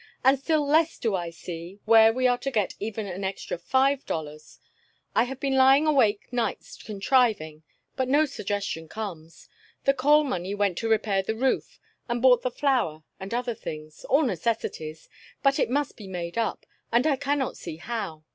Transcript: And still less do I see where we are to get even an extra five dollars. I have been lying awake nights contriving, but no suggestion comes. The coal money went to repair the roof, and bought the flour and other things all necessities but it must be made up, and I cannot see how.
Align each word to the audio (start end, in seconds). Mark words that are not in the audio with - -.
And 0.23 0.39
still 0.39 0.65
less 0.65 0.97
do 0.97 1.13
I 1.13 1.29
see 1.29 1.79
where 1.85 2.11
we 2.11 2.25
are 2.25 2.39
to 2.39 2.49
get 2.49 2.73
even 2.79 3.05
an 3.05 3.23
extra 3.23 3.59
five 3.59 4.03
dollars. 4.07 4.57
I 5.13 5.25
have 5.25 5.39
been 5.39 5.53
lying 5.55 5.85
awake 5.85 6.33
nights 6.33 6.81
contriving, 6.81 7.61
but 7.95 8.07
no 8.07 8.25
suggestion 8.25 8.87
comes. 8.87 9.47
The 9.83 9.93
coal 9.93 10.23
money 10.23 10.55
went 10.55 10.79
to 10.79 10.89
repair 10.89 11.21
the 11.21 11.35
roof, 11.35 11.79
and 12.09 12.19
bought 12.19 12.41
the 12.41 12.49
flour 12.49 13.03
and 13.19 13.31
other 13.31 13.53
things 13.53 14.03
all 14.05 14.23
necessities 14.23 15.07
but 15.43 15.59
it 15.59 15.69
must 15.69 15.95
be 15.95 16.07
made 16.07 16.35
up, 16.35 16.65
and 16.91 17.05
I 17.05 17.15
cannot 17.15 17.55
see 17.55 17.75
how. 17.77 18.23